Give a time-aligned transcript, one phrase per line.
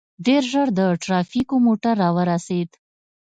[0.25, 2.69] ډېر ژر د ټرافيکو موټر راورسېد.